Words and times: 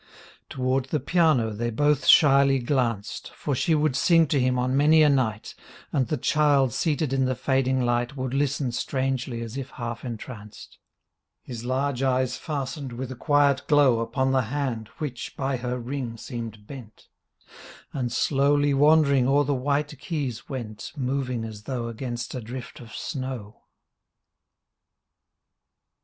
Toward 0.49 0.85
the 0.85 0.99
piano 0.99 1.51
they 1.51 1.69
both 1.69 2.07
shyly 2.07 2.57
glanced 2.57 3.29
For 3.35 3.53
she 3.53 3.75
would 3.75 3.95
sing 3.95 4.25
to 4.29 4.39
him 4.39 4.57
on 4.57 4.75
many 4.75 5.03
a 5.03 5.09
night, 5.09 5.53
And 5.93 6.07
the 6.07 6.17
child 6.17 6.73
seated 6.73 7.13
in 7.13 7.25
the 7.25 7.35
fading 7.35 7.81
light 7.81 8.17
Would 8.17 8.33
listen 8.33 8.71
strangely 8.71 9.43
as 9.43 9.57
if 9.57 9.69
half 9.69 10.03
entranced, 10.03 10.79
His 11.43 11.65
large 11.65 12.01
eyes 12.01 12.35
fastened 12.35 12.93
with 12.93 13.11
a 13.11 13.15
quiet 13.15 13.61
glow 13.67 13.99
Upon 13.99 14.31
the 14.31 14.41
hand 14.49 14.87
which 14.97 15.37
by 15.37 15.57
her 15.57 15.77
ring 15.77 16.17
seemed 16.17 16.65
bent 16.65 17.07
And 17.93 18.11
slowly 18.11 18.73
wandering 18.73 19.27
o'er 19.27 19.43
the 19.43 19.53
white 19.53 19.99
keys 19.99 20.49
went 20.49 20.93
Moving 20.97 21.45
as 21.45 21.65
though 21.65 21.89
against 21.89 22.33
a 22.33 22.41
drift 22.41 22.79
of 22.79 22.91
snow. 22.95 23.65